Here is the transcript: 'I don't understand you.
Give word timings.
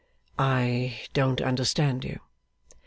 'I 0.39 0.99
don't 1.13 1.41
understand 1.41 2.03
you. 2.03 2.19